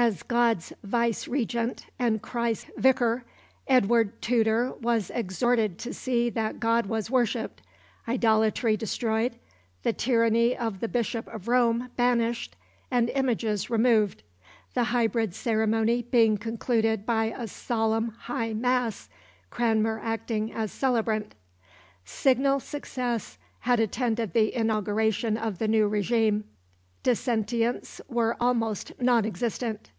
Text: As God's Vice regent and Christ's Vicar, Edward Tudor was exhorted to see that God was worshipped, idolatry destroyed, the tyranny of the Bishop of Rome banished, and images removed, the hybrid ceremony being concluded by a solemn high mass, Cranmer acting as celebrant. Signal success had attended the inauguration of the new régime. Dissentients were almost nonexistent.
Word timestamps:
As 0.00 0.22
God's 0.22 0.72
Vice 0.82 1.26
regent 1.28 1.84
and 1.98 2.22
Christ's 2.22 2.70
Vicar, 2.78 3.24
Edward 3.66 4.22
Tudor 4.22 4.72
was 4.80 5.10
exhorted 5.12 5.76
to 5.80 5.92
see 5.92 6.30
that 6.30 6.60
God 6.60 6.86
was 6.86 7.10
worshipped, 7.10 7.60
idolatry 8.06 8.74
destroyed, 8.74 9.36
the 9.82 9.92
tyranny 9.92 10.56
of 10.56 10.80
the 10.80 10.88
Bishop 10.88 11.26
of 11.28 11.46
Rome 11.46 11.90
banished, 11.96 12.56
and 12.90 13.10
images 13.10 13.68
removed, 13.68 14.22
the 14.72 14.84
hybrid 14.84 15.34
ceremony 15.34 16.02
being 16.02 16.38
concluded 16.38 17.04
by 17.04 17.26
a 17.36 17.46
solemn 17.46 18.10
high 18.12 18.54
mass, 18.54 19.10
Cranmer 19.50 20.00
acting 20.02 20.50
as 20.52 20.72
celebrant. 20.72 21.34
Signal 22.06 22.60
success 22.60 23.36
had 23.58 23.78
attended 23.78 24.32
the 24.32 24.54
inauguration 24.54 25.36
of 25.36 25.58
the 25.58 25.68
new 25.68 25.90
régime. 25.90 26.44
Dissentients 27.02 28.00
were 28.08 28.36
almost 28.40 28.90
nonexistent. 29.00 29.90